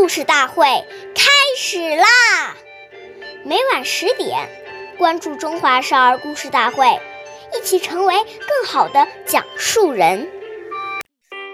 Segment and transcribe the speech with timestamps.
[0.00, 0.64] 故事大会
[1.14, 2.56] 开始啦！
[3.44, 4.48] 每晚十点，
[4.96, 6.86] 关注《中华少儿故事大会》，
[7.54, 10.22] 一起成为更好的讲述人。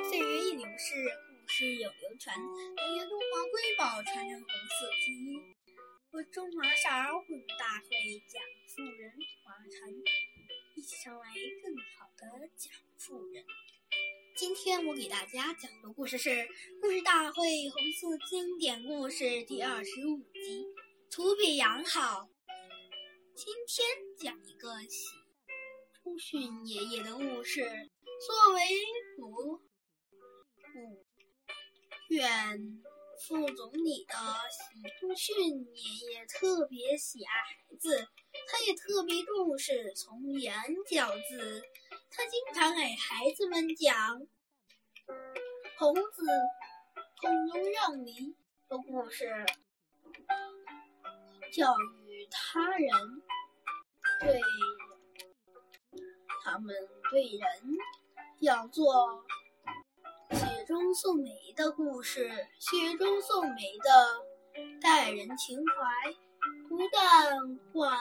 [0.09, 0.95] 岁月易流逝，
[1.43, 5.43] 故事永流传，岁月中华瑰宝传承红色基因。
[6.13, 7.91] 我中华少儿故事大会
[8.31, 8.41] 讲
[8.71, 9.11] 述人
[9.43, 9.91] 华晨，
[10.77, 11.21] 一起成为
[11.65, 13.45] 更好的讲述人。
[14.37, 16.29] 今天我给大家讲的故事是
[16.83, 17.43] 《故事大会》
[17.73, 20.63] 红色经典故事第二十五集
[21.11, 22.21] 《图比羊好》。
[23.35, 23.87] 今天
[24.19, 25.07] 讲一个喜
[26.05, 27.63] 忠训爷爷的故事。
[28.27, 28.61] 作为
[29.17, 29.61] 国务
[32.11, 32.83] 院
[33.27, 34.15] 副总理的
[34.53, 35.35] 喜忠训
[35.75, 38.07] 爷爷特别喜爱孩子，
[38.49, 40.55] 他也特别重视从严
[40.91, 41.63] 教字。
[42.11, 44.27] 他经常给孩子们讲
[45.79, 46.23] 孔子
[47.21, 48.37] 孔融让梨
[48.69, 49.45] 的故事，
[51.53, 52.91] 教育他人，
[54.21, 54.41] 对
[56.43, 56.75] 他们
[57.11, 57.49] 对人
[58.41, 59.25] 要做
[60.31, 62.31] 雪中送梅的故事。
[62.59, 66.13] 雪中送梅的待人情怀，
[66.69, 67.99] 不但贯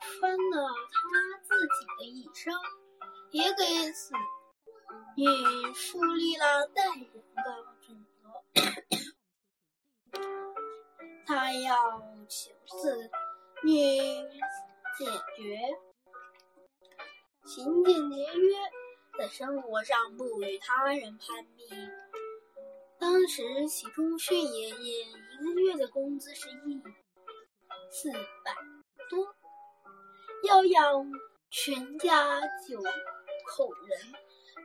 [0.00, 2.54] 穿了他自己的一生。
[3.32, 4.12] 也给子
[5.16, 5.24] 女
[5.74, 8.20] 树立了待人的准则。
[11.26, 13.10] 他要求子
[13.62, 13.72] 女
[14.98, 15.60] 解决
[17.44, 18.56] 勤俭节约，
[19.16, 21.68] 在生活上不与他人攀比。
[22.98, 26.82] 当时习忠训爷爷一个月的工资是一
[27.90, 28.12] 四
[28.44, 28.54] 百
[29.08, 29.34] 多，
[30.48, 31.10] 要养
[31.50, 32.82] 全家九。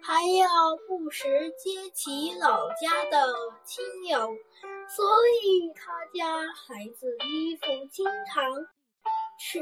[0.06, 4.20] 还要不时接起老家的亲友，
[4.88, 5.04] 所
[5.42, 8.54] 以他家孩子衣服经常
[9.40, 9.60] 是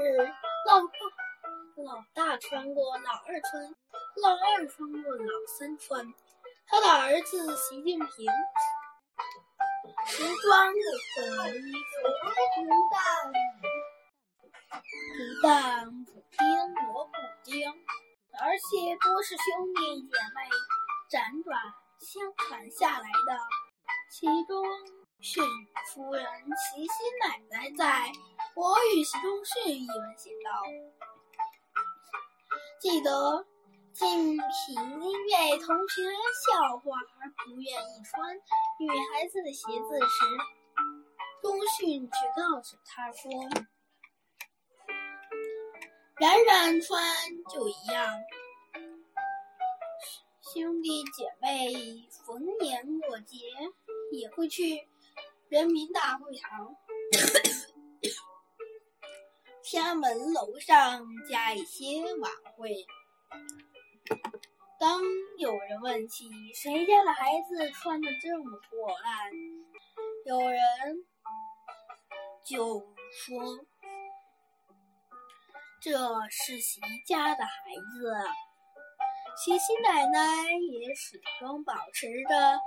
[0.68, 0.90] 老大
[1.86, 3.74] 老大穿过老二穿，
[4.22, 6.14] 老二穿过老三穿。
[6.68, 8.10] 他的儿子习近平
[10.08, 10.78] 时装的
[11.58, 12.28] 衣服不
[12.92, 13.02] 但
[15.08, 16.53] 不但补丁锣补丁。
[18.54, 20.46] 而且多是兄弟姐妹
[21.10, 21.60] 辗转
[21.98, 23.40] 相传下来的。
[24.12, 24.64] 其中，
[25.22, 25.44] 训
[25.92, 28.12] 夫人齐心奶奶在
[28.54, 30.52] 《我与习仲训》一文写道
[32.80, 33.44] ：“记得
[33.92, 36.04] 仅凭因为同学
[36.46, 38.36] 笑话而不愿意穿
[38.80, 40.26] 女孩子的鞋子时，
[41.42, 43.32] 中训却告诉他说。”
[46.18, 47.04] 冉冉穿
[47.52, 48.14] 就一样，
[50.54, 51.74] 兄弟姐妹
[52.28, 53.38] 逢年过节
[54.12, 54.88] 也会去
[55.50, 56.76] 人民大会堂
[59.64, 62.86] 天安门楼上加一些晚会。
[64.80, 65.02] 当
[65.40, 69.32] 有人问起谁家的孩子穿的这么破烂，
[70.26, 71.04] 有人
[72.46, 72.80] 就
[73.12, 73.66] 说。
[75.82, 75.98] 这
[76.30, 77.52] 是谁家的孩
[77.92, 78.14] 子，
[79.36, 80.20] 习习奶奶
[80.72, 82.60] 也始终保持着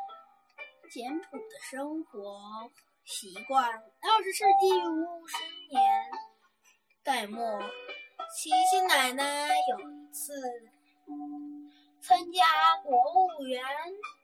[0.90, 2.40] 简朴的生活
[3.04, 3.72] 习惯。
[3.72, 5.36] 二十世纪五十
[5.70, 5.80] 年
[7.04, 7.60] 代末，
[8.34, 10.34] 习习奶奶有一次
[12.02, 12.44] 参加
[12.82, 13.62] 国务院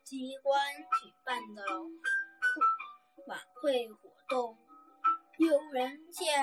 [0.05, 0.61] 机关
[1.01, 1.63] 举办的
[3.29, 4.59] 晚会活动，
[5.39, 6.43] 有人见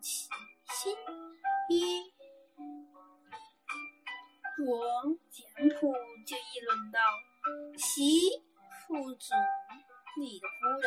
[0.00, 0.28] 其
[0.72, 0.96] 心。
[4.56, 5.44] 一着简
[5.80, 5.92] 朴，
[6.26, 7.00] 就议论道
[7.76, 8.42] ：“习
[8.86, 9.36] 副总
[10.18, 10.82] 你的夫人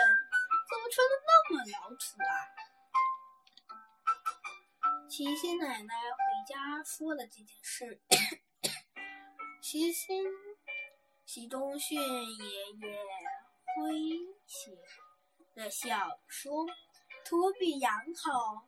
[0.69, 2.31] 怎么穿的那么老土啊？”
[5.09, 8.01] 齐心奶奶回家说了这件事，
[9.61, 10.23] 齐心
[11.25, 12.45] 习忠训爷
[12.79, 12.97] 爷
[13.77, 14.71] 诙谐
[15.55, 16.65] 的笑说
[17.25, 18.67] ：“图比羊好。”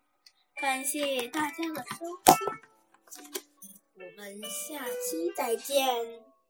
[0.60, 3.49] 感谢大家的收听，
[4.00, 6.29] 我们下期再见。